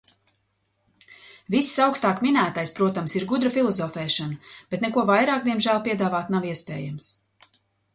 Viss 1.55 1.69
augstāk 1.85 2.23
minētais, 2.29 2.73
protams, 2.81 3.15
ir 3.19 3.29
gudra 3.35 3.53
filozofēšana, 3.59 4.53
bet 4.73 4.87
neko 4.89 5.09
vairāk, 5.15 5.49
diemžēl 5.51 5.87
piedāvāt 5.89 6.39
nav 6.39 6.55
iespējams. 6.55 7.17